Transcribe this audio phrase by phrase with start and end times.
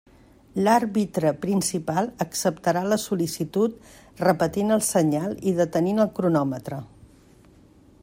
[0.67, 3.77] L'àrbitre principal acceptarà la sol·licitud
[4.25, 6.85] repetint el senyal i detenint el cronòmetre.